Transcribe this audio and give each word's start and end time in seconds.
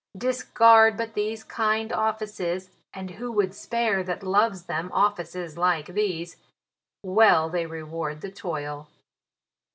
"Discharge 0.17 0.97
but 0.97 1.13
these 1.13 1.43
kind 1.43 1.93
offices, 1.93 2.71
(and 2.91 3.11
who" 3.11 3.31
Would 3.33 3.53
spare, 3.53 4.01
that 4.01 4.23
loves 4.23 4.63
them, 4.63 4.89
offices 4.93 5.59
like 5.59 5.93
these)" 5.93 6.37
Well 7.03 7.49
they 7.51 7.67
reward 7.67 8.21
the 8.21 8.31
toil." 8.31 8.87